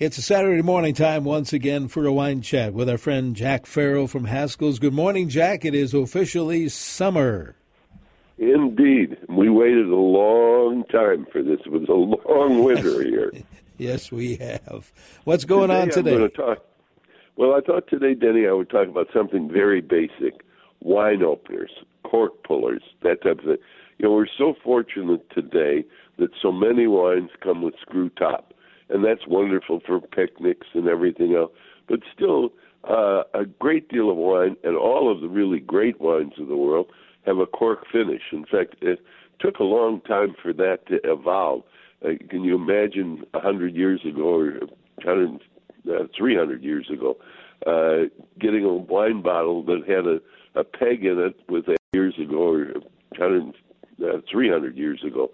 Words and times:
It's 0.00 0.16
a 0.16 0.22
Saturday 0.22 0.62
morning 0.62 0.94
time 0.94 1.24
once 1.24 1.52
again 1.52 1.86
for 1.88 2.06
a 2.06 2.12
wine 2.12 2.40
chat 2.40 2.72
with 2.72 2.88
our 2.88 2.96
friend 2.96 3.36
Jack 3.36 3.66
Farrell 3.66 4.06
from 4.06 4.24
Haskell's. 4.24 4.78
Good 4.78 4.94
morning, 4.94 5.28
Jack. 5.28 5.66
It 5.66 5.74
is 5.74 5.92
officially 5.92 6.70
summer. 6.70 7.54
Indeed. 8.38 9.18
We 9.28 9.50
waited 9.50 9.88
a 9.88 9.94
long 9.96 10.84
time 10.84 11.26
for 11.30 11.42
this. 11.42 11.60
It 11.66 11.70
was 11.70 11.86
a 11.90 11.92
long 11.92 12.64
winter 12.64 13.02
here. 13.06 13.30
yes, 13.76 14.10
we 14.10 14.36
have. 14.36 14.90
What's 15.24 15.44
going 15.44 15.68
today 15.68 15.82
on 15.82 15.90
today? 15.90 16.16
To 16.16 16.28
talk, 16.30 16.64
well, 17.36 17.52
I 17.52 17.60
thought 17.60 17.86
today, 17.86 18.14
Denny, 18.14 18.46
I 18.46 18.52
would 18.52 18.70
talk 18.70 18.88
about 18.88 19.08
something 19.12 19.52
very 19.52 19.82
basic 19.82 20.40
wine 20.80 21.22
openers, 21.22 21.72
cork 22.04 22.42
pullers, 22.42 22.80
that 23.02 23.22
type 23.22 23.40
of 23.40 23.44
thing. 23.44 23.56
You 23.98 24.08
know, 24.08 24.14
we're 24.14 24.28
so 24.38 24.54
fortunate 24.64 25.28
today 25.28 25.84
that 26.16 26.30
so 26.40 26.50
many 26.50 26.86
wines 26.86 27.28
come 27.42 27.60
with 27.60 27.74
screw 27.82 28.08
top 28.08 28.54
and 28.90 29.04
that's 29.04 29.26
wonderful 29.26 29.80
for 29.86 30.00
picnics 30.00 30.66
and 30.74 30.88
everything 30.88 31.34
else. 31.34 31.52
But 31.88 32.00
still, 32.14 32.50
uh, 32.88 33.22
a 33.34 33.44
great 33.44 33.88
deal 33.88 34.10
of 34.10 34.16
wine 34.16 34.56
and 34.64 34.76
all 34.76 35.10
of 35.10 35.20
the 35.20 35.28
really 35.28 35.60
great 35.60 36.00
wines 36.00 36.32
of 36.38 36.48
the 36.48 36.56
world 36.56 36.86
have 37.26 37.38
a 37.38 37.46
cork 37.46 37.84
finish. 37.92 38.22
In 38.32 38.44
fact, 38.44 38.76
it 38.80 39.00
took 39.38 39.58
a 39.58 39.64
long 39.64 40.00
time 40.02 40.34
for 40.40 40.52
that 40.54 40.86
to 40.88 41.00
evolve. 41.04 41.62
Uh, 42.04 42.10
can 42.28 42.44
you 42.44 42.54
imagine 42.54 43.24
a 43.34 43.40
hundred 43.40 43.74
years 43.74 44.00
ago 44.06 44.40
or 44.40 44.60
100, 45.04 45.40
uh, 45.90 46.06
300 46.16 46.62
years 46.62 46.88
ago, 46.92 47.16
uh, 47.66 48.08
getting 48.38 48.64
a 48.64 48.72
wine 48.72 49.22
bottle 49.22 49.62
that 49.64 49.82
had 49.86 50.06
a, 50.06 50.20
a 50.58 50.64
peg 50.64 51.04
in 51.04 51.18
it 51.18 51.36
with 51.48 51.68
a 51.68 51.76
years 51.92 52.14
ago 52.18 52.52
or 52.52 52.66
100, 53.18 53.54
uh, 54.02 54.20
300 54.30 54.76
years 54.76 55.02
ago, 55.06 55.30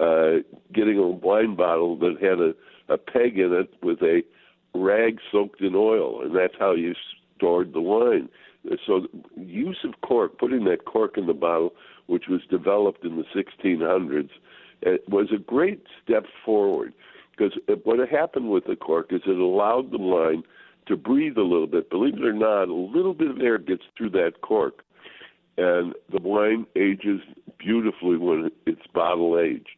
uh, 0.00 0.42
getting 0.74 0.98
a 0.98 1.06
wine 1.06 1.56
bottle 1.56 1.96
that 1.98 2.16
had 2.20 2.40
a 2.40 2.52
a 2.90 2.98
peg 2.98 3.38
in 3.38 3.52
it 3.52 3.72
with 3.82 4.02
a 4.02 4.22
rag 4.74 5.18
soaked 5.32 5.60
in 5.60 5.74
oil, 5.74 6.22
and 6.22 6.34
that's 6.34 6.54
how 6.58 6.72
you 6.72 6.94
stored 7.36 7.72
the 7.72 7.80
wine. 7.80 8.28
So, 8.86 9.06
use 9.36 9.78
of 9.84 9.94
cork, 10.02 10.38
putting 10.38 10.64
that 10.64 10.84
cork 10.84 11.16
in 11.16 11.26
the 11.26 11.32
bottle, 11.32 11.72
which 12.06 12.24
was 12.28 12.40
developed 12.50 13.04
in 13.04 13.16
the 13.16 13.24
1600s, 13.34 14.28
it 14.82 15.00
eh, 15.00 15.10
was 15.10 15.28
a 15.34 15.38
great 15.38 15.84
step 16.02 16.24
forward 16.44 16.92
because 17.30 17.58
what 17.84 18.06
happened 18.08 18.50
with 18.50 18.64
the 18.66 18.76
cork 18.76 19.12
is 19.12 19.22
it 19.26 19.38
allowed 19.38 19.90
the 19.90 19.98
wine 19.98 20.42
to 20.86 20.96
breathe 20.96 21.38
a 21.38 21.42
little 21.42 21.66
bit. 21.66 21.88
Believe 21.88 22.14
it 22.14 22.24
or 22.24 22.32
not, 22.32 22.68
a 22.68 22.74
little 22.74 23.14
bit 23.14 23.30
of 23.30 23.40
air 23.40 23.58
gets 23.58 23.82
through 23.96 24.10
that 24.10 24.40
cork, 24.42 24.82
and 25.56 25.94
the 26.10 26.20
wine 26.20 26.66
ages 26.76 27.20
beautifully 27.58 28.16
when 28.16 28.50
it's 28.66 28.86
bottle 28.92 29.38
aged. 29.38 29.68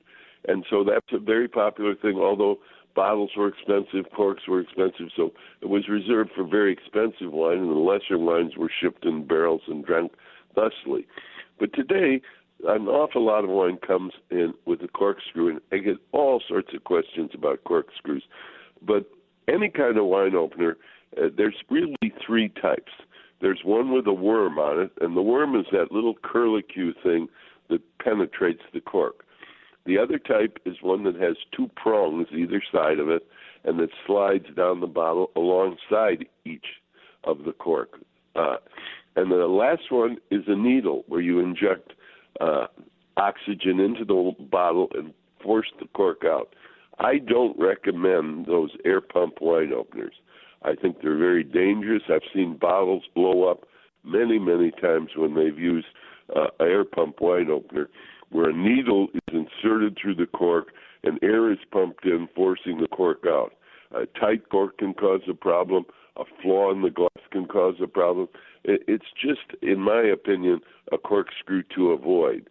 And 0.49 0.65
so 0.69 0.83
that's 0.83 1.07
a 1.13 1.19
very 1.19 1.49
popular 1.49 1.95
thing, 1.95 2.17
although 2.17 2.59
bottles 2.95 3.31
were 3.37 3.49
expensive, 3.49 4.11
corks 4.15 4.47
were 4.49 4.61
expensive, 4.61 5.09
so 5.17 5.33
it 5.61 5.69
was 5.69 5.89
reserved 5.89 6.31
for 6.35 6.45
very 6.45 6.73
expensive 6.73 7.33
wine, 7.33 7.59
and 7.59 7.71
the 7.71 7.75
lesser 7.75 8.19
wines 8.19 8.57
were 8.57 8.71
shipped 8.81 9.05
in 9.05 9.27
barrels 9.27 9.63
and 9.67 9.85
drank 9.85 10.13
thusly. 10.55 11.07
But 11.59 11.73
today, 11.73 12.21
an 12.67 12.89
awful 12.89 13.25
lot 13.25 13.45
of 13.45 13.51
wine 13.51 13.79
comes 13.79 14.13
in 14.31 14.55
with 14.67 14.83
a 14.83 14.89
corkscrew, 14.89 15.49
and 15.49 15.61
I 15.73 15.79
get 15.79 15.97
all 16.13 16.43
sorts 16.47 16.75
of 16.75 16.85
questions 16.85 17.31
about 17.35 17.65
corkscrews. 17.65 18.25
But 18.81 19.07
any 19.49 19.69
kind 19.69 19.97
of 19.97 20.07
wine 20.07 20.35
opener, 20.35 20.77
uh, 21.17 21.29
there's 21.37 21.57
really 21.71 21.97
three 22.25 22.49
types. 22.49 22.93
There's 23.41 23.61
one 23.65 23.93
with 23.93 24.07
a 24.07 24.13
worm 24.13 24.59
on 24.59 24.81
it, 24.81 24.93
and 25.01 25.17
the 25.17 25.23
worm 25.23 25.59
is 25.59 25.67
that 25.73 25.91
little 25.91 26.15
curlicue 26.15 26.93
thing 27.03 27.29
that 27.69 27.81
penetrates 27.99 28.63
the 28.73 28.81
cork. 28.81 29.25
The 29.85 29.99
other 29.99 30.19
type 30.19 30.59
is 30.65 30.77
one 30.81 31.05
that 31.05 31.17
has 31.17 31.37
two 31.57 31.69
prongs 31.77 32.29
either 32.33 32.63
side 32.73 32.99
of 32.99 33.09
it 33.09 33.27
and 33.65 33.79
that 33.81 33.91
slides 34.07 34.47
down 34.57 34.81
the 34.81 34.87
bottle 34.87 35.31
alongside 35.37 36.27
each 36.45 36.67
of 37.25 37.45
the 37.45 37.53
cork. 37.53 38.01
Uh, 38.37 38.57
and 39.17 39.31
the 39.31 39.47
last 39.47 39.91
one 39.91 40.17
is 40.31 40.43
a 40.47 40.57
needle 40.57 41.05
where 41.07 41.21
you 41.21 41.41
inject 41.41 41.93
uh, 42.41 42.67
oxygen 43.17 43.81
into 43.81 44.05
the 44.05 44.45
bottle 44.51 44.89
and 44.95 45.13
force 45.43 45.71
the 45.81 45.87
cork 45.89 46.23
out. 46.25 46.55
I 46.99 47.19
don't 47.19 47.59
recommend 47.59 48.47
those 48.47 48.71
air 48.85 49.01
pump 49.01 49.35
wine 49.41 49.73
openers. 49.73 50.15
I 50.63 50.75
think 50.75 51.03
they're 51.03 51.19
very 51.19 51.45
dangerous. 51.45 52.03
I've 52.09 52.21
seen 52.33 52.57
bottles 52.57 53.03
blow 53.15 53.51
up 53.51 53.65
many, 54.05 54.39
many 54.39 54.71
times 54.71 55.11
when 55.17 55.35
they've 55.35 55.59
used 55.59 55.87
uh, 56.35 56.47
air 56.61 56.85
pump 56.85 57.21
wine 57.21 57.51
opener 57.51 57.89
where 58.33 58.51
a 58.51 58.57
needle 58.57 59.09
is 59.15 59.21
inserted 59.63 59.97
through 60.01 60.17
the 60.17 60.27
cork 60.27 60.69
and 61.05 61.19
air 61.23 61.53
is 61.53 61.59
pumped 61.71 62.05
in, 62.05 62.29
forcing 62.35 62.81
the 62.81 62.89
cork 62.89 63.25
out. 63.27 63.53
A 63.95 64.07
tight 64.19 64.49
cork 64.49 64.79
can 64.79 64.95
cause 64.95 65.21
a 65.29 65.35
problem. 65.35 65.85
A 66.17 66.25
flaw 66.43 66.73
in 66.73 66.83
the 66.83 66.91
glass 66.91 67.11
can 67.31 67.47
cause 67.47 67.75
a 67.83 67.87
problem. 67.87 68.29
It's 68.65 69.05
just, 69.21 69.61
in 69.63 69.81
my 69.81 70.03
opinion, 70.03 70.61
a 70.93 70.99
corkscrew 70.99 71.63
to 71.75 71.91
avoid. 71.91 72.49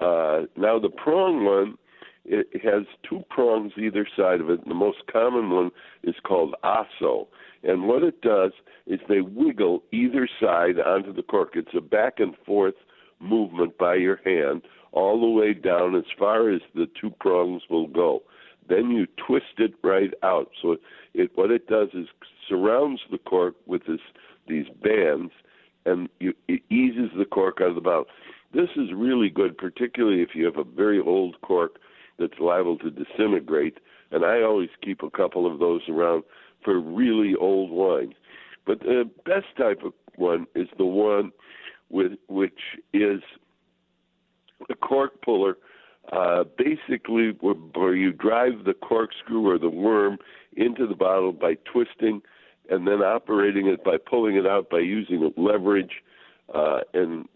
Uh, 0.00 0.42
now, 0.56 0.78
the 0.78 0.90
prong 0.90 1.44
one, 1.44 1.78
it 2.24 2.62
has 2.62 2.86
two 3.08 3.22
prongs 3.30 3.72
either 3.76 4.06
side 4.16 4.40
of 4.40 4.50
it. 4.50 4.66
The 4.66 4.74
most 4.74 4.98
common 5.12 5.50
one 5.50 5.70
is 6.02 6.14
called 6.26 6.54
Ah-So. 6.62 7.28
And 7.62 7.88
what 7.88 8.02
it 8.02 8.20
does 8.20 8.52
is 8.86 9.00
they 9.08 9.20
wiggle 9.20 9.82
either 9.92 10.28
side 10.40 10.78
onto 10.78 11.12
the 11.12 11.22
cork. 11.22 11.50
It's 11.54 11.74
a 11.76 11.80
back 11.80 12.14
and 12.18 12.34
forth 12.44 12.74
movement 13.20 13.78
by 13.78 13.94
your 13.94 14.20
hand 14.24 14.62
all 14.94 15.20
the 15.20 15.28
way 15.28 15.52
down 15.52 15.94
as 15.94 16.04
far 16.18 16.50
as 16.50 16.60
the 16.74 16.88
two 16.98 17.10
prongs 17.20 17.62
will 17.68 17.88
go. 17.88 18.22
Then 18.68 18.90
you 18.90 19.06
twist 19.26 19.58
it 19.58 19.74
right 19.82 20.12
out. 20.22 20.50
So 20.62 20.76
it 21.12 21.30
what 21.34 21.50
it 21.50 21.66
does 21.66 21.88
is 21.92 22.06
surrounds 22.48 23.00
the 23.10 23.18
cork 23.18 23.56
with 23.66 23.82
this 23.86 24.00
these 24.48 24.66
bands, 24.82 25.32
and 25.84 26.08
you, 26.20 26.32
it 26.48 26.62
eases 26.70 27.10
the 27.18 27.24
cork 27.24 27.58
out 27.60 27.70
of 27.70 27.74
the 27.74 27.80
bottle. 27.80 28.06
This 28.54 28.70
is 28.76 28.94
really 28.94 29.28
good, 29.28 29.58
particularly 29.58 30.22
if 30.22 30.30
you 30.34 30.44
have 30.44 30.58
a 30.58 30.64
very 30.64 31.00
old 31.00 31.40
cork 31.42 31.78
that's 32.18 32.38
liable 32.38 32.78
to 32.78 32.90
disintegrate. 32.90 33.78
And 34.12 34.24
I 34.24 34.42
always 34.42 34.68
keep 34.82 35.02
a 35.02 35.10
couple 35.10 35.50
of 35.50 35.58
those 35.58 35.82
around 35.88 36.22
for 36.64 36.78
really 36.78 37.34
old 37.34 37.70
wines. 37.70 38.14
But 38.64 38.80
the 38.80 39.10
best 39.26 39.46
type 39.58 39.82
of 39.84 39.92
one 40.16 40.46
is 40.54 40.68
the 40.78 40.84
one 40.84 41.32
with 41.90 42.12
which 42.28 42.60
is 42.92 43.20
the 44.68 44.74
cork 44.74 45.22
puller, 45.22 45.56
uh, 46.12 46.44
basically 46.58 47.30
where, 47.40 47.54
where 47.54 47.94
you 47.94 48.12
drive 48.12 48.64
the 48.64 48.74
corkscrew 48.74 49.48
or 49.48 49.58
the 49.58 49.70
worm 49.70 50.18
into 50.56 50.86
the 50.86 50.94
bottle 50.94 51.32
by 51.32 51.54
twisting 51.70 52.22
and 52.70 52.86
then 52.86 53.02
operating 53.02 53.66
it 53.66 53.84
by 53.84 53.96
pulling 53.96 54.36
it 54.36 54.46
out 54.46 54.70
by 54.70 54.78
using 54.78 55.32
leverage. 55.36 56.02
Uh, 56.54 56.80
and 56.92 57.28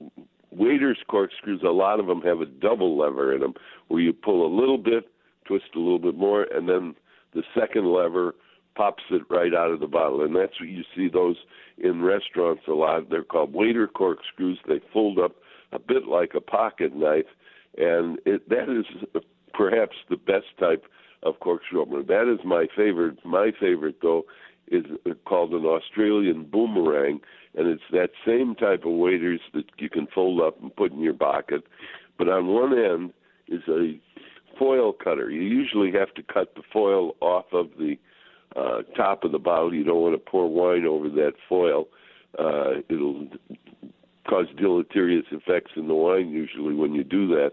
waiters 0.50 0.98
corkscrews, 1.08 1.62
a 1.62 1.70
lot 1.70 2.00
of 2.00 2.06
them 2.06 2.20
have 2.22 2.40
a 2.40 2.46
double 2.46 2.98
lever 2.98 3.34
in 3.34 3.40
them 3.40 3.54
where 3.88 4.00
you 4.00 4.12
pull 4.12 4.46
a 4.46 4.52
little 4.54 4.78
bit, 4.78 5.10
twist 5.46 5.64
a 5.74 5.78
little 5.78 5.98
bit 5.98 6.16
more, 6.16 6.42
and 6.42 6.68
then 6.68 6.94
the 7.34 7.42
second 7.58 7.86
lever 7.86 8.34
pops 8.74 9.02
it 9.10 9.22
right 9.28 9.54
out 9.54 9.70
of 9.70 9.80
the 9.80 9.86
bottle. 9.86 10.22
And 10.22 10.34
that's 10.36 10.58
what 10.60 10.68
you 10.68 10.84
see 10.94 11.08
those 11.08 11.36
in 11.78 12.02
restaurants 12.02 12.62
a 12.68 12.72
lot. 12.72 13.10
They're 13.10 13.24
called 13.24 13.52
waiter 13.52 13.88
corkscrews. 13.88 14.58
They 14.66 14.80
fold 14.92 15.18
up 15.18 15.32
a 15.72 15.78
bit 15.78 16.06
like 16.06 16.32
a 16.34 16.40
pocket 16.40 16.94
knife, 16.94 17.26
and 17.76 18.18
it, 18.24 18.48
that 18.48 18.68
is 18.68 18.86
perhaps 19.52 19.96
the 20.08 20.16
best 20.16 20.46
type 20.58 20.84
of 21.22 21.40
corkscrew 21.40 21.82
opener. 21.82 22.02
That 22.02 22.32
is 22.32 22.44
my 22.44 22.66
favorite. 22.76 23.18
My 23.24 23.50
favorite, 23.60 23.96
though, 24.02 24.24
is 24.70 24.84
called 25.26 25.52
an 25.52 25.64
Australian 25.64 26.44
boomerang, 26.44 27.20
and 27.54 27.66
it's 27.66 27.82
that 27.92 28.10
same 28.26 28.54
type 28.54 28.84
of 28.84 28.92
waiters 28.92 29.40
that 29.54 29.64
you 29.78 29.90
can 29.90 30.06
fold 30.14 30.40
up 30.40 30.60
and 30.62 30.74
put 30.74 30.92
in 30.92 31.00
your 31.00 31.14
pocket. 31.14 31.64
But 32.18 32.28
on 32.28 32.46
one 32.46 32.78
end 32.78 33.12
is 33.48 33.62
a 33.68 33.98
foil 34.58 34.92
cutter. 34.92 35.30
You 35.30 35.42
usually 35.42 35.92
have 35.92 36.12
to 36.14 36.22
cut 36.22 36.54
the 36.54 36.62
foil 36.72 37.16
off 37.20 37.46
of 37.52 37.70
the 37.78 37.96
uh, 38.56 38.82
top 38.96 39.24
of 39.24 39.32
the 39.32 39.38
bottle. 39.38 39.74
You 39.74 39.84
don't 39.84 40.02
want 40.02 40.14
to 40.14 40.30
pour 40.30 40.48
wine 40.48 40.84
over 40.84 41.08
that 41.10 41.32
foil. 41.48 41.88
Uh, 42.38 42.80
it'll 42.88 43.28
cause 44.28 44.46
deleterious 44.56 45.26
effects 45.30 45.72
in 45.76 45.88
the 45.88 45.94
wine 45.94 46.28
usually 46.30 46.74
when 46.74 46.94
you 46.94 47.04
do 47.04 47.28
that. 47.28 47.52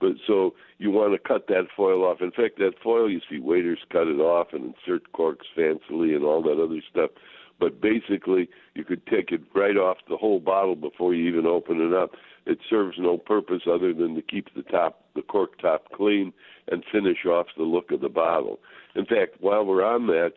But 0.00 0.12
so 0.26 0.54
you 0.78 0.90
want 0.90 1.12
to 1.14 1.28
cut 1.28 1.46
that 1.48 1.68
foil 1.74 2.04
off. 2.04 2.20
In 2.20 2.30
fact, 2.30 2.58
that 2.58 2.72
foil 2.82 3.10
you 3.10 3.20
see 3.30 3.38
waiters 3.38 3.78
cut 3.90 4.08
it 4.08 4.20
off 4.20 4.48
and 4.52 4.74
insert 4.74 5.10
corks 5.12 5.46
fancily 5.56 6.14
and 6.14 6.24
all 6.24 6.42
that 6.42 6.62
other 6.62 6.82
stuff. 6.90 7.10
But 7.58 7.80
basically, 7.80 8.50
you 8.74 8.84
could 8.84 9.06
take 9.06 9.32
it 9.32 9.40
right 9.54 9.78
off 9.78 9.96
the 10.08 10.18
whole 10.18 10.40
bottle 10.40 10.76
before 10.76 11.14
you 11.14 11.26
even 11.28 11.46
open 11.46 11.80
it 11.80 11.94
up. 11.94 12.10
It 12.44 12.58
serves 12.68 12.96
no 12.98 13.16
purpose 13.16 13.62
other 13.66 13.94
than 13.94 14.14
to 14.14 14.22
keep 14.22 14.54
the 14.54 14.62
top, 14.62 15.04
the 15.14 15.22
cork 15.22 15.58
top 15.60 15.90
clean 15.92 16.34
and 16.70 16.84
finish 16.92 17.24
off 17.24 17.46
the 17.56 17.62
look 17.62 17.90
of 17.90 18.02
the 18.02 18.10
bottle. 18.10 18.58
In 18.94 19.06
fact, 19.06 19.36
while 19.40 19.64
we're 19.64 19.84
on 19.84 20.06
that, 20.08 20.32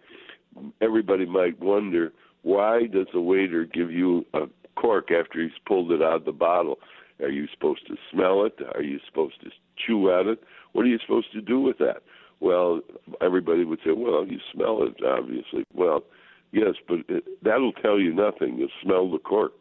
everybody 0.81 1.25
might 1.25 1.59
wonder 1.59 2.13
why 2.43 2.87
does 2.87 3.07
the 3.13 3.21
waiter 3.21 3.65
give 3.65 3.91
you 3.91 4.25
a 4.33 4.45
cork 4.79 5.09
after 5.11 5.41
he's 5.41 5.51
pulled 5.67 5.91
it 5.91 6.01
out 6.01 6.15
of 6.15 6.25
the 6.25 6.31
bottle. 6.31 6.79
Are 7.21 7.29
you 7.29 7.47
supposed 7.53 7.85
to 7.87 7.95
smell 8.11 8.45
it? 8.45 8.57
Are 8.75 8.83
you 8.83 8.99
supposed 9.07 9.41
to 9.41 9.49
chew 9.77 10.11
at 10.11 10.25
it? 10.25 10.39
What 10.71 10.83
are 10.83 10.89
you 10.89 10.99
supposed 10.99 11.31
to 11.33 11.41
do 11.41 11.59
with 11.59 11.77
that? 11.79 12.01
Well, 12.39 12.81
everybody 13.21 13.65
would 13.65 13.79
say, 13.83 13.91
well, 13.91 14.25
you 14.25 14.39
smell 14.53 14.83
it, 14.83 15.03
obviously. 15.05 15.65
Well, 15.73 16.03
yes, 16.51 16.75
but 16.87 16.99
it, 17.09 17.25
that'll 17.43 17.73
tell 17.73 17.99
you 17.99 18.13
nothing. 18.13 18.57
You 18.57 18.69
smell 18.81 19.11
the 19.11 19.17
cork. 19.17 19.51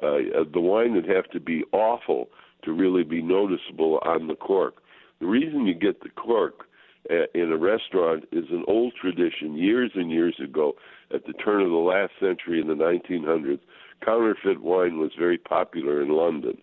Uh, 0.00 0.44
the 0.52 0.60
wine 0.60 0.94
would 0.94 1.08
have 1.08 1.28
to 1.30 1.40
be 1.40 1.64
awful 1.72 2.28
to 2.64 2.72
really 2.72 3.02
be 3.02 3.22
noticeable 3.22 3.98
on 4.04 4.28
the 4.28 4.36
cork. 4.36 4.76
The 5.20 5.26
reason 5.26 5.66
you 5.66 5.74
get 5.74 6.02
the 6.02 6.10
cork 6.10 6.66
uh, 7.10 7.24
in 7.34 7.50
a 7.50 7.56
restaurant 7.56 8.24
is 8.30 8.44
an 8.50 8.64
old 8.68 8.92
tradition. 9.00 9.56
Years 9.56 9.90
and 9.94 10.10
years 10.10 10.38
ago, 10.42 10.74
at 11.12 11.26
the 11.26 11.32
turn 11.32 11.62
of 11.62 11.70
the 11.70 11.76
last 11.76 12.12
century 12.20 12.60
in 12.60 12.68
the 12.68 12.74
1900s, 12.74 13.60
counterfeit 14.04 14.60
wine 14.62 14.98
was 14.98 15.12
very 15.18 15.38
popular 15.38 16.02
in 16.02 16.10
London. 16.10 16.58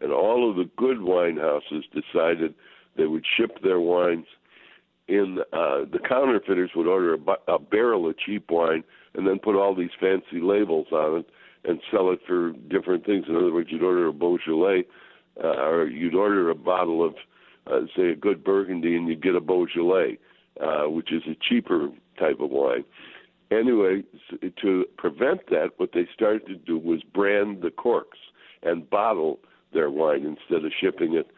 And 0.00 0.12
all 0.12 0.50
of 0.50 0.56
the 0.56 0.68
good 0.76 1.02
wine 1.02 1.36
houses 1.36 1.84
decided 1.92 2.54
they 2.96 3.06
would 3.06 3.24
ship 3.36 3.62
their 3.62 3.80
wines 3.80 4.26
in 5.08 5.38
uh, 5.52 5.84
the 5.90 5.98
counterfeiters 6.08 6.70
would 6.74 6.86
order 6.86 7.14
a, 7.14 7.52
a 7.52 7.58
barrel 7.58 8.08
of 8.08 8.18
cheap 8.18 8.50
wine 8.50 8.84
and 9.14 9.26
then 9.26 9.38
put 9.38 9.56
all 9.56 9.74
these 9.74 9.90
fancy 10.00 10.40
labels 10.40 10.86
on 10.92 11.18
it 11.18 11.26
and 11.64 11.80
sell 11.90 12.10
it 12.10 12.20
for 12.26 12.52
different 12.70 13.04
things. 13.04 13.26
In 13.28 13.36
other 13.36 13.52
words, 13.52 13.68
you'd 13.70 13.82
order 13.82 14.06
a 14.08 14.12
Beaujolais, 14.12 14.84
uh, 15.42 15.46
or 15.46 15.86
you'd 15.86 16.14
order 16.14 16.50
a 16.50 16.54
bottle 16.54 17.04
of, 17.04 17.14
uh, 17.66 17.86
say, 17.96 18.10
a 18.10 18.16
good 18.16 18.42
Burgundy, 18.42 18.96
and 18.96 19.08
you'd 19.08 19.22
get 19.22 19.34
a 19.34 19.40
Beaujolais, 19.40 20.18
uh, 20.60 20.84
which 20.88 21.12
is 21.12 21.22
a 21.26 21.36
cheaper 21.48 21.90
type 22.18 22.40
of 22.40 22.50
wine. 22.50 22.84
Anyway, 23.52 24.02
to 24.62 24.84
prevent 24.96 25.48
that, 25.50 25.70
what 25.76 25.90
they 25.92 26.08
started 26.14 26.46
to 26.46 26.54
do 26.54 26.78
was 26.78 27.02
brand 27.14 27.62
the 27.62 27.70
corks 27.70 28.18
and 28.62 28.88
bottle 28.88 29.40
their 29.72 29.90
wine 29.90 30.24
instead 30.24 30.64
of 30.64 30.72
shipping 30.80 31.14
it 31.14 31.28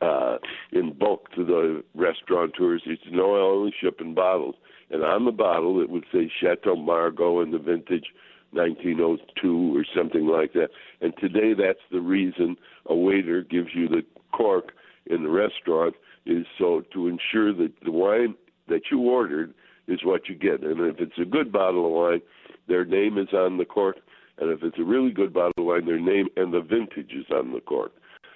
uh, 0.00 0.38
in 0.72 0.92
bulk 0.92 1.30
to 1.32 1.44
the 1.44 1.84
restaurateurs. 1.94 2.82
Said, 2.84 3.12
"No, 3.12 3.36
I 3.36 3.40
only 3.40 3.74
ship 3.80 4.00
in 4.00 4.14
bottles." 4.14 4.56
And 4.90 5.04
on 5.04 5.24
the 5.24 5.32
bottle, 5.32 5.80
it 5.80 5.88
would 5.88 6.04
say 6.12 6.30
Chateau 6.40 6.76
Margaux 6.76 7.40
and 7.40 7.52
the 7.52 7.58
vintage 7.58 8.06
1902 8.50 9.76
or 9.76 9.84
something 9.96 10.26
like 10.26 10.52
that. 10.52 10.68
And 11.00 11.14
today, 11.18 11.54
that's 11.54 11.78
the 11.90 12.00
reason 12.00 12.56
a 12.86 12.94
waiter 12.94 13.42
gives 13.42 13.68
you 13.74 13.88
the 13.88 14.04
cork 14.32 14.72
in 15.06 15.22
the 15.22 15.30
restaurant 15.30 15.94
is 16.26 16.46
so 16.58 16.82
to 16.92 17.08
ensure 17.08 17.52
that 17.54 17.72
the 17.84 17.90
wine 17.90 18.34
that 18.68 18.82
you 18.90 19.00
ordered 19.00 19.54
is 19.88 20.04
what 20.04 20.28
you 20.28 20.34
get. 20.34 20.62
And 20.62 20.80
if 20.80 21.00
it's 21.00 21.18
a 21.20 21.24
good 21.24 21.52
bottle 21.52 21.86
of 21.86 21.92
wine, 21.92 22.22
their 22.68 22.84
name 22.84 23.18
is 23.18 23.32
on 23.32 23.58
the 23.58 23.64
cork. 23.64 23.96
And 24.38 24.50
if 24.50 24.62
it's 24.62 24.78
a 24.78 24.84
really 24.84 25.10
good 25.10 25.32
bottle 25.32 25.52
of 25.58 25.64
wine, 25.64 25.86
their 25.86 26.00
name 26.00 26.28
and 26.36 26.52
the 26.52 26.60
vintage 26.60 27.12
is 27.12 27.26
on 27.30 27.52
the 27.52 27.60
cork. 27.60 27.92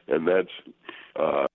And 0.08 0.26
that's 0.26 0.48
uh, 1.16 1.46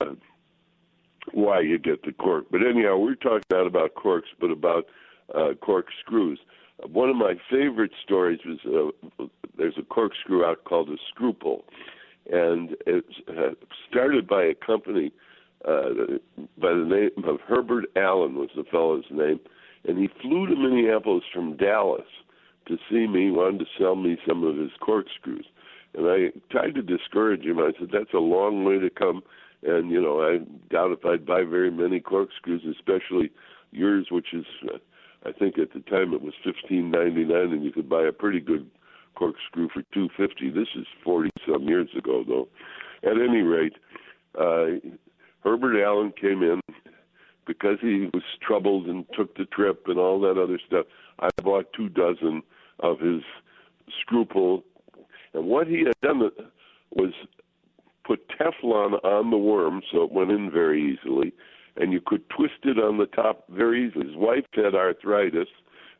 why 1.34 1.62
you 1.62 1.78
get 1.78 2.04
the 2.04 2.12
cork. 2.14 2.46
But 2.52 2.62
anyhow, 2.68 2.98
we're 2.98 3.16
talking 3.16 3.44
not 3.52 3.68
about 3.68 3.96
corks, 3.96 4.30
but 4.40 4.52
about 4.52 4.86
uh, 5.34 5.54
cork 5.62 5.88
screws. 6.00 6.40
One 6.92 7.10
of 7.10 7.16
my 7.16 7.36
favorite 7.50 7.92
stories 8.04 8.40
was 8.46 8.94
uh, 9.20 9.26
there's 9.58 9.78
a 9.78 9.84
corkscrew 9.84 10.44
out 10.44 10.64
called 10.64 10.90
a 10.90 10.98
Screwpull, 11.14 11.64
and 12.32 12.76
it's 12.88 13.14
uh, 13.30 13.52
started 13.88 14.28
by 14.28 14.44
a 14.44 14.56
company 14.56 15.12
uh, 15.68 16.18
by 16.58 16.74
the 16.74 17.10
name 17.16 17.24
of 17.30 17.40
Herbert 17.42 17.86
Allen 17.96 18.36
was 18.36 18.50
the 18.56 18.64
fellow's 18.64 19.06
name, 19.12 19.40
and 19.88 19.98
he 19.98 20.10
flew 20.22 20.48
to 20.48 20.56
Minneapolis 20.56 21.24
from 21.34 21.58
Dallas 21.58 22.08
to 22.68 22.78
see 22.90 23.08
me, 23.08 23.32
wanted 23.32 23.60
to 23.60 23.66
sell 23.80 23.96
me 23.96 24.18
some 24.28 24.44
of 24.44 24.56
his 24.56 24.72
corkscrews. 24.80 25.46
And 25.96 26.08
I 26.08 26.30
tried 26.52 26.76
to 26.76 26.82
discourage 26.82 27.44
him. 27.44 27.60
I 27.60 27.72
said, 27.80 27.90
"That's 27.92 28.14
a 28.14 28.20
long 28.20 28.64
way 28.64 28.80
to 28.80 28.90
come 28.90 29.24
and 29.64 29.92
you 29.92 30.02
know 30.02 30.22
I 30.22 30.40
doubt 30.74 30.92
if 30.92 31.06
I'd 31.06 31.26
buy 31.26 31.44
very 31.44 31.72
many 31.72 32.00
corkscrews, 32.00 32.64
especially 32.70 33.32
yours, 33.72 34.08
which 34.10 34.34
is 34.34 34.46
uh, 34.74 34.78
I 35.26 35.32
think 35.32 35.58
at 35.58 35.74
the 35.74 35.82
time 35.82 36.14
it 36.14 36.22
was 36.22 36.34
fifteen 36.44 36.92
ninety 36.92 37.24
nine, 37.24 37.52
and 37.52 37.64
you 37.64 37.72
could 37.72 37.90
buy 37.90 38.04
a 38.04 38.12
pretty 38.12 38.40
good 38.40 38.70
corkscrew 39.16 39.70
for 39.74 39.84
two 39.94 40.10
fifty. 40.18 40.50
This 40.50 40.68
is 40.76 40.86
forty 41.04 41.30
some 41.48 41.68
years 41.68 41.90
ago, 41.98 42.24
though. 42.28 42.48
At 43.04 43.18
any 43.18 43.42
rate, 43.42 43.74
uh, 44.40 44.80
Herbert 45.44 45.82
Allen 45.84 46.14
came 46.20 46.44
in 46.44 46.61
because 47.46 47.78
he 47.82 48.10
was 48.14 48.24
troubled 48.42 48.88
and 48.88 49.06
took 49.16 49.36
the 49.38 49.46
trip 49.46 49.84
and 49.88 49.98
all 49.98 50.20
that 50.22 50.38
other 50.42 50.60
stuff. 50.66 50.86
I 51.20 51.30
bought 51.44 51.74
two 51.74 51.90
dozen 51.90 52.44
of 52.80 53.00
his 53.00 53.22
Screwpull, 54.02 54.64
and 55.34 55.46
what 55.46 55.68
he 55.68 55.84
had 55.86 56.00
done 56.02 56.30
was 56.92 57.14
put 58.06 58.28
Teflon 58.30 59.04
on 59.04 59.32
the 59.32 59.38
worm 59.38 59.82
so 59.92 60.04
it 60.04 60.12
went 60.12 60.32
in 60.32 60.50
very 60.52 60.94
easily, 60.94 61.34
and 61.78 61.92
you 61.94 62.02
could 62.06 62.30
twist 62.30 62.64
it 62.64 62.78
on 62.78 62.98
the 62.98 63.06
top 63.06 63.46
very 63.50 63.88
easily. 63.88 64.08
His 64.08 64.16
wife 64.16 64.46
had 64.54 64.76
arthritis 64.76 65.48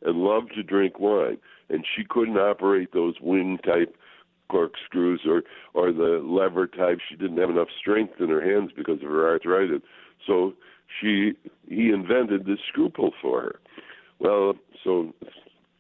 and 0.04 0.18
loved 0.18 0.54
to 0.56 0.64
drink 0.64 1.00
wine, 1.00 1.38
and 1.70 1.86
she 1.96 2.04
couldn't 2.04 2.38
operate 2.38 2.94
those 2.94 3.16
wing 3.22 3.60
type 3.66 3.96
corkscrews 4.50 5.22
or 5.26 5.44
or 5.74 5.94
the 5.94 6.22
lever 6.24 6.68
type. 6.68 7.00
She 7.08 7.16
didn't 7.16 7.38
have 7.38 7.50
enough 7.50 7.70
strength 7.80 8.20
in 8.20 8.30
her 8.30 8.42
hands 8.42 8.72
because 8.76 9.02
of 9.02 9.10
her 9.10 9.30
arthritis. 9.30 9.82
So 10.28 10.54
she 11.00 11.34
he 11.68 11.90
invented 11.90 12.46
this 12.46 12.60
Screwpull 12.74 13.12
for 13.22 13.42
her. 13.42 13.60
Well, 14.20 14.54
so 14.84 15.14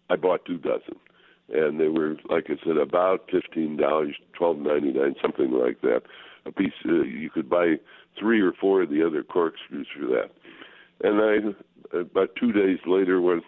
I 0.10 0.16
bought 0.16 0.46
two 0.46 0.58
dozen 0.58 0.96
and 1.54 1.80
they 1.80 1.88
were, 1.88 2.16
like 2.30 2.46
I 2.50 2.56
said, 2.66 2.78
about 2.78 3.30
fifteen 3.32 3.78
dollars, 3.78 4.16
twelve 4.34 4.58
ninety 4.58 4.94
nine, 4.94 5.16
something 5.22 5.52
like 5.52 5.82
that. 5.82 6.02
A 6.46 6.52
piece 6.52 6.72
uh, 6.86 7.04
you 7.04 7.30
could 7.30 7.50
buy 7.50 7.76
three 8.20 8.42
or 8.42 8.54
four 8.60 8.84
of 8.84 8.90
the 8.90 9.06
other 9.06 9.24
corkscrews 9.24 9.88
for 9.96 10.08
that. 10.08 10.32
And 11.04 11.22
I, 11.22 11.98
about 12.00 12.36
two 12.40 12.52
days 12.52 12.80
later, 12.86 13.22
went 13.22 13.44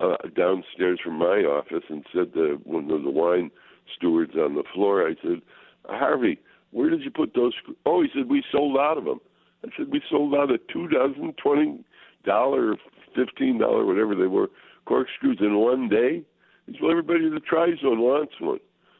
uh, 0.00 0.16
downstairs 0.36 1.00
from 1.02 1.18
my 1.18 1.44
office 1.44 1.84
and 1.88 2.04
said 2.12 2.34
to 2.34 2.60
one 2.64 2.90
of 2.90 3.02
the 3.04 3.10
wine 3.10 3.50
stewards 3.96 4.34
on 4.34 4.54
the 4.54 4.64
floor, 4.74 5.06
I 5.06 5.14
said, 5.22 5.40
Harvey, 5.86 6.38
where 6.72 6.90
did 6.90 7.02
you 7.02 7.10
put 7.10 7.34
those? 7.34 7.52
Oh, 7.86 8.02
he 8.02 8.08
said 8.14 8.28
we 8.28 8.42
sold 8.52 8.76
out 8.76 8.98
of 8.98 9.04
them. 9.04 9.20
I 9.66 9.70
said 9.76 9.88
we 9.90 10.00
sold 10.10 10.34
out 10.34 10.50
of 10.50 10.60
two 10.72 10.88
dozen, 10.88 11.34
twenty 11.42 11.84
dollar, 12.24 12.76
fifteen 13.14 13.58
dollar, 13.58 13.84
whatever 13.84 14.14
they 14.14 14.26
were, 14.26 14.48
corkscrews 14.84 15.38
in 15.40 15.58
one 15.58 15.88
day. 15.88 16.22
He 16.66 16.72
said, 16.72 16.82
well, 16.82 16.90
everybody 16.90 17.28
that 17.30 17.44
tries 17.44 17.82
one 17.82 18.00
wants 18.00 18.34
one. 18.40 18.58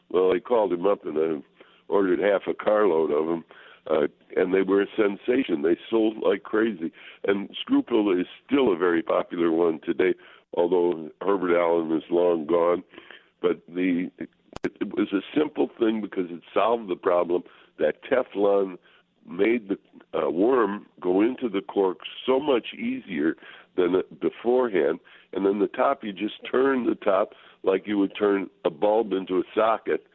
Well, 0.09 0.33
I 0.33 0.39
called 0.39 0.73
him 0.73 0.85
up 0.85 1.05
and 1.05 1.17
I 1.17 1.41
ordered 1.89 2.19
half 2.19 2.41
a 2.47 2.53
carload 2.53 3.11
of 3.11 3.27
them, 3.27 3.45
uh, 3.89 4.07
and 4.35 4.53
they 4.53 4.61
were 4.61 4.81
a 4.81 4.87
sensation. 4.95 5.61
They 5.61 5.77
sold 5.89 6.17
like 6.17 6.43
crazy. 6.43 6.91
And 7.25 7.49
Screwpull 7.61 8.19
is 8.19 8.27
still 8.45 8.71
a 8.71 8.77
very 8.77 9.01
popular 9.01 9.51
one 9.51 9.79
today, 9.85 10.13
although 10.53 11.09
Herbert 11.21 11.57
Allen 11.57 11.95
is 11.95 12.03
long 12.09 12.45
gone. 12.45 12.83
But 13.41 13.61
the 13.67 14.09
it, 14.17 14.29
it 14.63 14.97
was 14.97 15.07
a 15.13 15.21
simple 15.37 15.69
thing 15.79 16.01
because 16.01 16.25
it 16.29 16.41
solved 16.53 16.89
the 16.89 16.95
problem 16.95 17.43
that 17.79 18.03
Teflon 18.03 18.77
made 19.27 19.69
the 19.69 19.77
uh, 20.17 20.29
worm 20.29 20.85
go 21.01 21.21
into 21.21 21.49
the 21.49 21.61
cork 21.61 21.99
so 22.25 22.39
much 22.39 22.67
easier 22.73 23.35
than 23.75 24.01
beforehand. 24.21 24.99
And 25.33 25.45
then 25.45 25.59
the 25.59 25.67
top, 25.67 26.03
you 26.03 26.13
just 26.13 26.35
turn 26.49 26.85
the 26.85 26.95
top 26.95 27.33
like 27.63 27.85
you 27.85 27.97
would 27.97 28.15
turn 28.17 28.49
a 28.65 28.69
bulb 28.69 29.11
into 29.11 29.37
a 29.37 29.43
socket, 29.53 30.05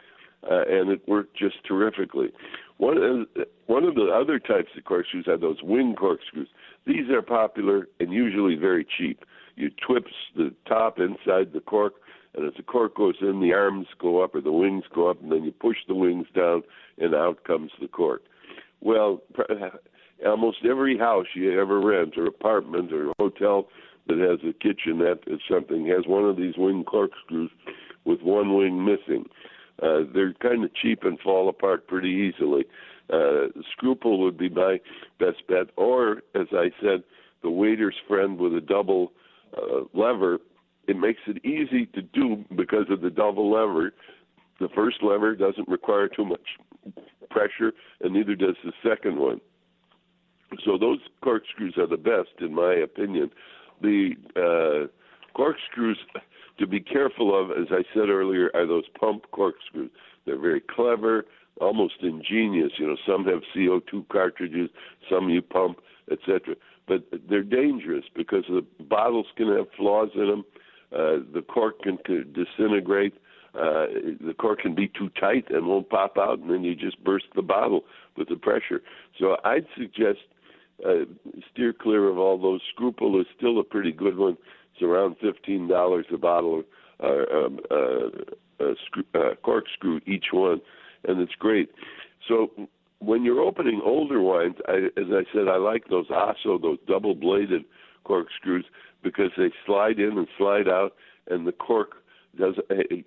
uh, 0.51 0.63
and 0.69 0.91
it 0.91 1.07
worked 1.07 1.37
just 1.37 1.57
terrifically. 1.67 2.33
One 2.79 2.99
of, 2.99 3.47
one 3.67 3.85
of 3.85 3.95
the 3.95 4.07
other 4.13 4.39
types 4.39 4.71
of 4.77 4.85
corkscrews 4.85 5.27
have 5.27 5.41
those 5.41 5.63
wing 5.63 5.95
corkscrews. 5.97 6.49
These 6.87 7.11
are 7.11 7.23
popular 7.23 7.89
and 8.01 8.13
usually 8.13 8.57
very 8.57 8.87
cheap. 8.99 9.25
You 9.55 9.71
twist 9.87 10.07
the 10.35 10.53
top 10.67 10.99
inside 10.99 11.53
the 11.53 11.61
cork, 11.61 11.95
and 12.35 12.47
as 12.47 12.55
the 12.57 12.63
cork 12.63 12.97
goes 12.97 13.17
in, 13.21 13.41
the 13.41 13.53
arms 13.53 13.87
go 14.01 14.23
up 14.23 14.35
or 14.35 14.41
the 14.41 14.51
wings 14.51 14.85
go 14.93 15.11
up, 15.11 15.23
and 15.23 15.31
then 15.31 15.45
you 15.45 15.53
push 15.53 15.77
the 15.87 15.95
wings 15.95 16.27
down, 16.35 16.63
and 16.99 17.15
out 17.15 17.45
comes 17.45 17.71
the 17.81 17.89
cork. 17.89 18.23
Well, 18.83 19.23
almost 20.27 20.59
every 20.69 20.99
house 20.99 21.27
you 21.35 21.59
ever 21.61 21.81
rent, 21.81 22.19
or 22.19 22.27
apartment, 22.27 22.93
or 22.93 23.13
hotel 23.19 23.69
that 24.09 24.19
has 24.19 24.41
a 24.49 24.53
kitchenette 24.53 25.23
or 25.29 25.39
something 25.49 25.87
has 25.87 26.07
one 26.07 26.25
of 26.25 26.37
these 26.37 26.55
wing 26.59 26.85
corkscrews 26.85 27.51
with 28.05 28.21
one 28.23 28.57
wing 28.57 28.85
missing. 28.85 29.25
Uh, 29.81 30.01
they're 30.13 30.35
kind 30.35 30.65
of 30.65 30.75
cheap 30.75 31.05
and 31.05 31.19
fall 31.21 31.49
apart 31.49 31.87
pretty 31.87 32.09
easily. 32.09 32.65
Uh, 33.11 33.47
Screwpull 33.73 34.19
would 34.19 34.37
be 34.37 34.49
my 34.49 34.81
best 35.19 35.47
bet, 35.49 35.69
or 35.77 36.23
as 36.35 36.49
I 36.53 36.71
said, 36.81 37.05
the 37.43 37.51
waiter's 37.51 37.97
friend 38.09 38.39
with 38.39 38.55
a 38.55 38.61
double 38.61 39.13
uh, 39.57 39.85
lever. 39.95 40.39
It 40.89 40.97
makes 40.97 41.21
it 41.27 41.45
easy 41.45 41.87
to 41.95 42.03
do 42.03 42.45
because 42.57 42.87
of 42.91 43.01
the 43.01 43.11
double 43.11 43.53
lever. 43.53 43.93
The 44.61 44.69
first 44.75 45.03
lever 45.03 45.37
doesn't 45.37 45.69
require 45.69 46.09
too 46.09 46.25
much 46.25 46.47
pressure, 47.33 47.73
and 48.01 48.13
neither 48.13 48.35
does 48.35 48.57
the 48.65 48.73
second 48.87 49.19
one. 49.19 49.41
So 50.65 50.77
those 50.79 50.99
corkscrews 51.23 51.79
are 51.79 51.87
the 51.87 51.97
best, 51.97 52.41
in 52.41 52.55
my 52.55 52.75
opinion 52.75 53.31
the 53.83 54.13
uh, 54.37 54.87
corkscrews 55.35 55.99
to 56.59 56.67
be 56.67 56.81
careful 56.81 57.39
of, 57.39 57.51
as 57.51 57.69
I 57.71 57.83
said 57.93 58.09
earlier, 58.09 58.51
are 58.55 58.67
those 58.67 58.85
pump 58.99 59.25
corkscrews. 59.33 59.91
They're 60.25 60.39
very 60.39 60.61
clever, 60.61 61.27
almost 61.61 61.95
ingenious. 62.03 62.73
You 62.79 62.89
know, 62.89 62.97
some 63.07 63.25
have 63.25 63.41
CO2 63.55 64.09
cartridges, 64.09 64.71
some 65.11 65.29
you 65.29 65.43
pump, 65.43 65.81
etc. 66.11 66.55
but 66.87 67.05
they're 67.29 67.43
dangerous 67.43 68.05
because 68.15 68.45
the 68.49 68.65
bottles 68.85 69.27
can 69.37 69.49
have 69.49 69.67
flaws 69.77 70.11
in 70.15 70.29
them. 70.29 70.45
Uh, 70.93 71.25
the 71.33 71.43
cork 71.43 71.81
can, 71.83 71.97
can 71.99 72.33
disintegrate. 72.33 73.15
Uh, 73.55 73.87
the 74.27 74.35
cork 74.39 74.61
can 74.61 74.75
be 74.75 74.89
too 74.89 75.11
tight 75.21 75.45
and 75.51 75.67
won't 75.67 75.91
pop 75.91 76.17
out, 76.17 76.39
and 76.39 76.51
then 76.51 76.65
you 76.65 76.75
just 76.75 77.03
burst 77.05 77.27
the 77.37 77.43
bottle 77.43 77.83
with 78.17 78.29
the 78.29 78.37
pressure. 78.37 78.81
So 79.19 79.37
I'd 79.45 79.67
suggest 79.77 80.21
uh, 80.87 81.05
steer 81.53 81.73
clear 81.73 82.09
of 82.09 82.19
all 82.19 82.39
those. 82.41 82.63
Screwpull 82.75 83.21
is 83.21 83.27
still 83.37 83.61
a 83.61 83.65
pretty 83.65 83.93
good 83.93 84.17
one. 84.17 84.39
It's 84.73 84.83
around 84.83 85.17
fifteen 85.21 85.69
dollars 85.69 86.07
a 86.13 86.17
bottle, 86.17 86.63
uh, 87.03 87.07
um, 87.07 87.61
uh, 87.71 88.65
uh, 88.65 88.75
screw, 88.87 89.05
uh, 89.15 89.35
corkscrew 89.43 90.01
each 90.07 90.27
one, 90.33 90.61
and 91.07 91.21
it's 91.21 91.35
great. 91.39 91.69
So 92.29 92.51
when 93.01 93.25
you're 93.25 93.41
opening 93.41 93.83
older 93.85 94.23
wines, 94.23 94.57
I, 94.67 94.87
as 94.97 95.09
I 95.11 95.25
said, 95.35 95.49
I 95.49 95.57
like 95.57 95.89
those 95.89 96.07
Ah-So, 96.11 96.57
those 96.57 96.79
double-bladed 96.87 97.65
corkscrews 98.05 98.65
because 99.03 99.31
they 99.37 99.51
slide 99.67 99.99
in 99.99 100.17
and 100.17 100.29
slide 100.39 100.69
out, 100.69 100.95
and 101.29 101.47
the 101.47 101.53
cork 101.53 102.02
does. 102.39 102.55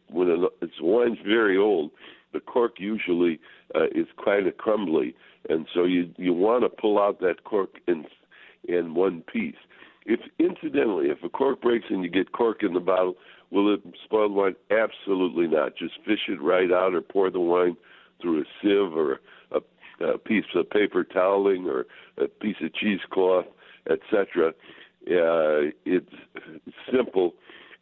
When 0.10 0.48
it's 0.62 0.82
wine's 0.82 1.18
very 1.26 1.58
old, 1.58 1.92
the 2.34 2.40
cork 2.40 2.74
usually 2.80 3.40
uh, 3.74 3.86
is 3.94 4.08
kind 4.24 4.48
of 4.48 4.58
crumbly, 4.58 5.16
and 5.50 5.66
so 5.74 5.84
you 5.84 6.12
you 6.18 6.34
want 6.34 6.64
to 6.64 6.70
pull 6.70 7.00
out 7.00 7.20
that 7.22 7.44
cork 7.44 7.78
in 7.88 8.06
in 8.68 8.94
one 8.94 9.22
piece. 9.22 9.56
If 10.06 10.20
incidentally, 10.38 11.08
if 11.08 11.24
a 11.24 11.30
cork 11.30 11.62
breaks 11.62 11.86
and 11.90 12.04
you 12.04 12.10
get 12.10 12.32
cork 12.32 12.62
in 12.62 12.74
the 12.74 12.80
bottle, 12.80 13.16
will 13.52 13.74
it 13.74 13.82
spoil 14.04 14.28
the 14.30 14.34
wine? 14.34 14.56
Absolutely 14.70 15.48
not. 15.48 15.76
Just 15.76 15.96
fish 16.06 16.28
it 16.28 16.42
right 16.42 16.72
out 16.72 16.94
or 16.94 17.02
pour 17.02 17.32
the 17.32 17.40
wine 17.40 17.76
through 18.22 18.42
a 18.42 18.46
sieve 18.62 18.96
or 18.96 19.20
a, 19.52 20.06
a 20.06 20.18
piece 20.18 20.46
of 20.54 20.70
paper 20.70 21.04
toweling 21.04 21.68
or 21.68 21.86
a 22.24 22.28
piece 22.28 22.58
of 22.62 22.74
cheesecloth, 22.76 23.46
etc. 23.90 24.50
Uh, 25.08 25.72
it's 25.86 26.14
simple 26.92 27.34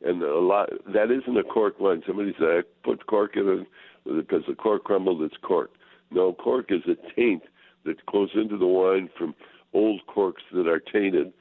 and 0.03 0.22
a 0.22 0.39
lot 0.39 0.69
that 0.93 1.12
isn't 1.12 1.38
a 1.38 1.43
cork 1.43 1.79
wine. 1.79 2.03
Somebody 2.05 2.33
said 2.38 2.48
I 2.48 2.62
put 2.83 3.05
cork 3.07 3.36
in 3.36 3.65
it 3.65 3.67
because 4.05 4.43
the 4.48 4.55
cork 4.55 4.83
crumbled. 4.83 5.22
It's 5.22 5.36
cork. 5.41 5.72
No, 6.12 6.33
cork 6.33 6.67
is 6.69 6.81
a 6.88 6.95
taint 7.15 7.43
that 7.86 8.05
goes 8.12 8.29
into 8.36 8.57
the 8.57 8.67
wine 8.67 9.10
from 9.17 9.33
old 9.74 10.01
corks 10.07 10.43
that 10.53 10.67
are 10.67 10.79
tainted, 10.79 11.33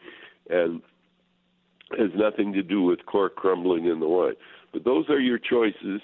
and 0.49 0.81
has 1.99 2.11
nothing 2.15 2.53
to 2.55 2.63
do 2.63 2.83
with 2.83 3.05
cork 3.07 3.37
crumbling 3.37 3.87
in 3.87 4.01
the 4.01 4.09
wine. 4.09 4.35
But 4.73 4.85
those 4.85 5.09
are 5.11 5.21
your 5.21 5.39
choices. 5.39 6.01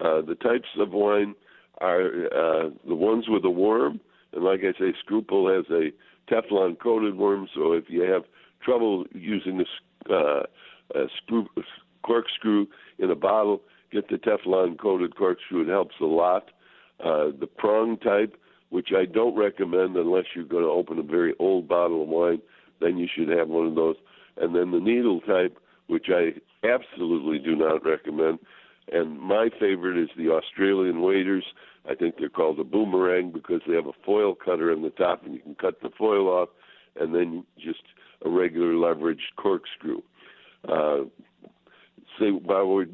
Uh, 0.00 0.22
the 0.22 0.36
types 0.40 0.68
of 0.78 0.92
wine 0.92 1.34
are 1.80 2.06
uh, 2.06 2.70
the 2.86 2.94
ones 2.94 3.24
with 3.28 3.44
a 3.44 3.50
worm, 3.50 4.00
and 4.32 4.44
like 4.44 4.60
I 4.60 4.78
say, 4.78 4.94
Screwpull 5.04 5.54
has 5.54 5.66
a 5.70 5.90
Teflon 6.32 6.78
coated 6.78 7.16
worm. 7.16 7.48
So 7.54 7.72
if 7.72 7.84
you 7.88 8.02
have 8.02 8.22
trouble 8.64 9.04
using 9.12 9.64
a, 10.08 10.12
uh, 10.12 10.42
a 10.94 11.06
corkscrew 12.02 12.66
in 12.98 13.10
a 13.10 13.14
bottle, 13.14 13.62
get 13.90 14.08
the 14.08 14.16
Teflon 14.16 14.78
coated 14.78 15.16
corkscrew. 15.16 15.62
It 15.62 15.68
helps 15.68 15.96
a 16.00 16.04
lot. 16.04 16.50
Uh, 17.00 17.30
the 17.38 17.48
prong 17.58 17.96
type, 17.98 18.36
which 18.70 18.88
I 18.96 19.04
don't 19.04 19.36
recommend 19.36 19.96
unless 19.96 20.24
you're 20.34 20.44
going 20.44 20.64
to 20.64 20.70
open 20.70 20.98
a 20.98 21.02
very 21.02 21.34
old 21.38 21.68
bottle 21.68 22.02
of 22.02 22.08
wine, 22.08 22.40
then 22.80 22.96
you 22.96 23.08
should 23.12 23.28
have 23.28 23.48
one 23.48 23.66
of 23.66 23.74
those. 23.74 23.96
And 24.36 24.54
then 24.54 24.70
the 24.70 24.80
needle 24.80 25.20
type, 25.20 25.58
which 25.88 26.06
I 26.08 26.34
absolutely 26.66 27.38
do 27.38 27.54
not 27.54 27.84
recommend. 27.84 28.38
And 28.90 29.20
my 29.20 29.48
favorite 29.60 29.98
is 30.02 30.10
the 30.16 30.30
Australian 30.30 31.02
waders. 31.02 31.44
I 31.88 31.94
think 31.94 32.16
they're 32.18 32.28
called 32.28 32.58
a 32.60 32.64
boomerang 32.64 33.32
because 33.32 33.60
they 33.66 33.74
have 33.74 33.86
a 33.86 34.04
foil 34.04 34.34
cutter 34.34 34.72
in 34.72 34.82
the 34.82 34.90
top, 34.90 35.24
and 35.24 35.34
you 35.34 35.40
can 35.40 35.54
cut 35.54 35.80
the 35.82 35.90
foil 35.96 36.28
off, 36.28 36.48
and 36.98 37.14
then 37.14 37.44
just 37.58 37.82
a 38.24 38.30
regular 38.30 38.72
leveraged 38.72 39.34
corkscrew. 39.36 40.00
Uh, 40.68 41.04
say 42.22 42.30
while 42.30 42.66
we're 42.66 42.86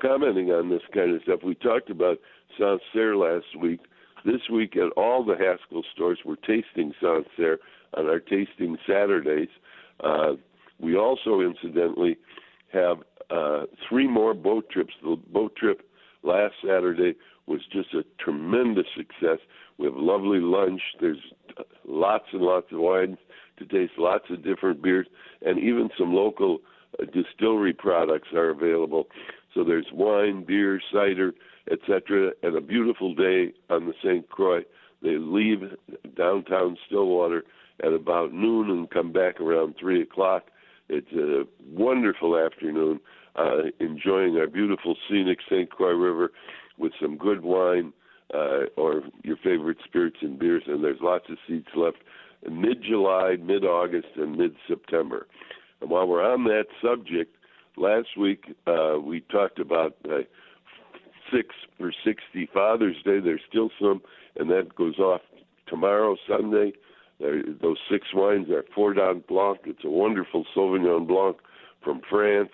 commenting 0.00 0.50
on 0.50 0.70
this 0.70 0.82
kind 0.94 1.14
of 1.14 1.22
stuff, 1.22 1.40
we 1.44 1.54
talked 1.54 1.90
about 1.90 2.18
Sancerre 2.58 3.16
last 3.16 3.46
week. 3.60 3.80
This 4.24 4.40
week 4.52 4.76
at 4.76 4.92
all 4.96 5.24
the 5.24 5.34
Haskell 5.34 5.82
stores, 5.94 6.18
we're 6.24 6.36
tasting 6.36 6.92
Sancerre 7.00 7.58
on 7.96 8.06
our 8.06 8.20
tasting 8.20 8.76
Saturdays. 8.86 9.48
Uh, 10.02 10.32
we 10.78 10.96
also, 10.96 11.40
incidentally, 11.40 12.16
have 12.72 12.98
uh, 13.30 13.64
three 13.88 14.06
more 14.06 14.34
boat 14.34 14.68
trips. 14.70 14.92
The 15.02 15.16
boat 15.32 15.56
trip 15.56 15.82
last 16.22 16.54
Saturday 16.62 17.14
was 17.46 17.60
just 17.72 17.94
a 17.94 18.04
tremendous 18.22 18.86
success. 18.96 19.38
We 19.78 19.86
have 19.86 19.96
lovely 19.96 20.40
lunch. 20.40 20.80
There's 21.00 21.18
lots 21.86 22.26
and 22.32 22.42
lots 22.42 22.66
of 22.72 22.78
wines 22.80 23.18
to 23.58 23.64
taste, 23.66 23.92
lots 23.98 24.24
of 24.30 24.44
different 24.44 24.82
beers, 24.82 25.06
and 25.44 25.58
even 25.58 25.88
some 25.98 26.14
local 26.14 26.58
distillery 27.12 27.72
products 27.72 28.28
are 28.34 28.50
available. 28.50 29.06
So 29.54 29.64
there's 29.64 29.86
wine, 29.92 30.44
beer, 30.44 30.80
cider, 30.92 31.32
etc., 31.70 32.32
and 32.42 32.56
a 32.56 32.60
beautiful 32.60 33.14
day 33.14 33.52
on 33.68 33.86
the 33.86 33.94
St. 34.02 34.28
Croix. 34.28 34.62
They 35.02 35.16
leave 35.18 35.62
downtown 36.16 36.76
Stillwater 36.86 37.44
at 37.82 37.92
about 37.92 38.32
noon 38.32 38.70
and 38.70 38.90
come 38.90 39.12
back 39.12 39.40
around 39.40 39.74
3 39.80 40.02
o'clock. 40.02 40.44
It's 40.88 41.12
a 41.12 41.44
wonderful 41.72 42.36
afternoon, 42.36 43.00
uh, 43.36 43.70
enjoying 43.78 44.36
our 44.36 44.48
beautiful 44.48 44.96
scenic 45.08 45.38
St. 45.48 45.70
Croix 45.70 45.92
River 45.92 46.32
with 46.78 46.92
some 47.00 47.16
good 47.16 47.42
wine 47.42 47.92
uh, 48.34 48.64
or 48.76 49.02
your 49.22 49.36
favorite 49.36 49.78
spirits 49.84 50.18
and 50.20 50.38
beers, 50.38 50.64
and 50.66 50.82
there's 50.82 51.00
lots 51.00 51.26
of 51.30 51.38
seats 51.46 51.70
left 51.74 51.98
mid 52.50 52.82
July, 52.82 53.36
mid 53.40 53.64
August, 53.64 54.08
and 54.16 54.36
mid 54.36 54.54
September. 54.68 55.26
And 55.80 55.90
while 55.90 56.06
we're 56.06 56.24
on 56.24 56.44
that 56.44 56.66
subject, 56.82 57.36
last 57.76 58.08
week 58.18 58.44
uh, 58.66 58.98
we 59.02 59.20
talked 59.20 59.58
about 59.58 59.96
uh, 60.04 60.18
six 61.32 61.54
for 61.78 61.92
60 62.04 62.48
Father's 62.52 62.96
Day. 63.04 63.20
There's 63.20 63.40
still 63.48 63.70
some, 63.80 64.02
and 64.36 64.50
that 64.50 64.74
goes 64.74 64.98
off 64.98 65.22
tomorrow, 65.66 66.16
Sunday. 66.28 66.72
There, 67.18 67.42
those 67.60 67.78
six 67.90 68.08
wines 68.14 68.50
are 68.50 68.64
Fortant 68.74 69.26
Blanc. 69.26 69.60
It's 69.64 69.84
a 69.84 69.90
wonderful 69.90 70.44
Sauvignon 70.56 71.06
Blanc 71.06 71.36
from 71.82 72.00
France. 72.08 72.50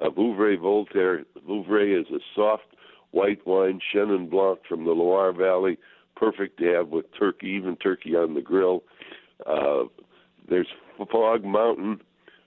Uh, 0.00 0.08
Vouvray 0.08 0.58
Voltaire. 0.58 1.24
Vouvray 1.46 2.00
is 2.00 2.06
a 2.10 2.20
soft 2.34 2.64
white 3.10 3.46
wine, 3.46 3.80
Chenin 3.92 4.30
Blanc 4.30 4.60
from 4.68 4.84
the 4.84 4.92
Loire 4.92 5.32
Valley, 5.32 5.78
perfect 6.16 6.58
to 6.58 6.66
have 6.66 6.88
with 6.88 7.06
turkey, 7.18 7.48
even 7.48 7.76
turkey 7.76 8.14
on 8.14 8.34
the 8.34 8.40
grill. 8.40 8.82
Uh, 9.46 9.84
there's 10.48 10.68
Fog 11.10 11.44
Mountain 11.44 12.00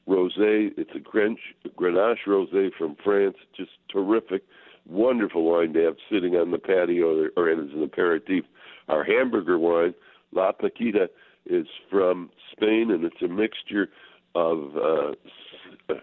Rosé. 0.07 0.72
It's 0.77 0.91
a 0.95 1.00
Grenache 1.00 2.17
Rosé 2.27 2.69
from 2.77 2.95
France, 3.03 3.38
just 3.55 3.72
terrific, 3.89 4.43
wonderful 4.88 5.43
wine 5.43 5.74
to 5.74 5.83
have 5.83 5.95
sitting 6.12 6.36
on 6.36 6.51
the 6.51 6.57
patio 6.57 7.29
or, 7.38 7.50
as 7.50 7.72
an 7.74 7.83
aperitif. 7.83 8.45
Our 8.89 9.03
hamburger 9.03 9.57
wine, 9.57 9.93
La 10.33 10.51
Paquita, 10.51 11.10
is 11.45 11.67
from 11.89 12.29
Spain, 12.51 12.91
and 12.91 13.03
it's 13.03 13.22
a 13.22 13.27
mixture 13.27 13.89
of 14.36 14.75
uh, 14.75 15.93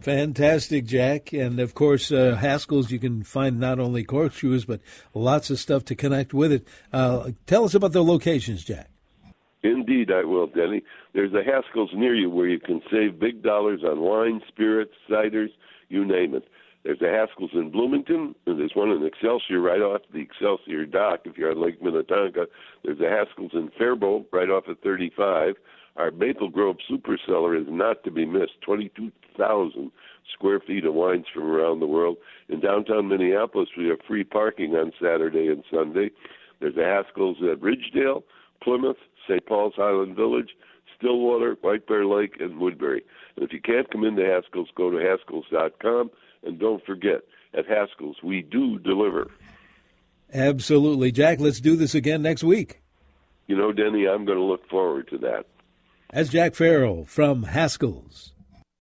Fantastic, 0.00 0.86
Jack. 0.86 1.32
And 1.32 1.60
of 1.60 1.74
course, 1.74 2.10
uh, 2.10 2.34
Haskell's, 2.34 2.90
you 2.90 2.98
can 2.98 3.22
find 3.22 3.60
not 3.60 3.78
only 3.78 4.02
corkscrews, 4.02 4.64
but 4.64 4.80
lots 5.14 5.50
of 5.50 5.58
stuff 5.58 5.84
to 5.86 5.94
connect 5.94 6.32
with 6.32 6.52
it. 6.52 6.66
Uh, 6.92 7.32
tell 7.46 7.64
us 7.64 7.74
about 7.74 7.92
the 7.92 8.02
locations, 8.02 8.64
Jack. 8.64 8.88
Indeed, 9.62 10.10
I 10.10 10.24
will, 10.24 10.46
Denny. 10.46 10.82
There's 11.12 11.34
a 11.34 11.44
Haskell's 11.44 11.90
near 11.94 12.14
you 12.14 12.30
where 12.30 12.48
you 12.48 12.58
can 12.58 12.80
save 12.90 13.18
big 13.18 13.42
dollars 13.42 13.82
on 13.84 14.00
wine, 14.00 14.40
spirits, 14.48 14.94
ciders, 15.08 15.50
you 15.90 16.04
name 16.04 16.34
it. 16.34 16.44
There's 16.82 17.02
a 17.02 17.10
Haskell's 17.10 17.50
in 17.52 17.70
Bloomington, 17.70 18.34
and 18.46 18.58
there's 18.58 18.74
one 18.74 18.90
in 18.90 19.04
Excelsior 19.04 19.60
right 19.60 19.82
off 19.82 20.00
the 20.14 20.20
Excelsior 20.20 20.86
dock 20.86 21.20
if 21.24 21.36
you're 21.36 21.50
on 21.50 21.62
Lake 21.62 21.82
Minnetonka. 21.82 22.46
There's 22.82 23.00
a 23.00 23.10
Haskell's 23.10 23.52
in 23.52 23.70
Faribault 23.76 24.28
right 24.32 24.48
off 24.48 24.64
at 24.66 24.80
35. 24.82 25.56
Our 25.96 26.10
Maple 26.10 26.48
Grove 26.48 26.76
Super 26.88 27.18
Cellar 27.26 27.56
is 27.56 27.66
not 27.68 28.04
to 28.04 28.10
be 28.10 28.24
missed. 28.24 28.60
22,000 28.62 29.90
square 30.32 30.60
feet 30.60 30.84
of 30.84 30.94
wines 30.94 31.26
from 31.32 31.44
around 31.44 31.80
the 31.80 31.86
world. 31.86 32.16
In 32.48 32.60
downtown 32.60 33.08
Minneapolis, 33.08 33.68
we 33.76 33.88
have 33.88 33.98
free 34.06 34.24
parking 34.24 34.74
on 34.74 34.92
Saturday 35.00 35.48
and 35.48 35.64
Sunday. 35.70 36.10
There's 36.60 36.76
a 36.76 36.84
Haskell's 36.84 37.38
at 37.42 37.60
Ridgedale, 37.60 38.22
Plymouth, 38.62 38.98
St. 39.28 39.44
Paul's 39.46 39.74
Highland 39.76 40.16
Village, 40.16 40.50
Stillwater, 40.96 41.56
White 41.62 41.86
Bear 41.86 42.04
Lake, 42.04 42.34
and 42.40 42.58
Woodbury. 42.58 43.02
And 43.36 43.44
if 43.44 43.52
you 43.52 43.60
can't 43.60 43.90
come 43.90 44.04
into 44.04 44.22
Haskell's, 44.22 44.68
go 44.74 44.90
to 44.90 44.96
Haskells.com. 44.96 46.10
And 46.44 46.58
don't 46.58 46.84
forget, 46.84 47.22
at 47.56 47.66
Haskell's, 47.66 48.16
we 48.22 48.42
do 48.42 48.78
deliver. 48.78 49.30
Absolutely. 50.32 51.10
Jack, 51.10 51.40
let's 51.40 51.60
do 51.60 51.76
this 51.76 51.94
again 51.94 52.22
next 52.22 52.44
week. 52.44 52.80
You 53.46 53.56
know, 53.56 53.72
Denny, 53.72 54.06
I'm 54.06 54.24
going 54.24 54.38
to 54.38 54.44
look 54.44 54.68
forward 54.68 55.08
to 55.08 55.18
that. 55.18 55.46
As 56.12 56.28
Jack 56.28 56.56
Farrell 56.56 57.04
from 57.04 57.44
Haskell's. 57.44 58.32